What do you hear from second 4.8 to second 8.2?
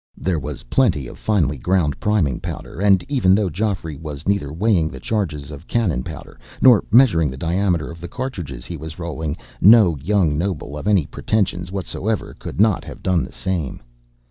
the charges of cannon powder nor measuring the diameter of the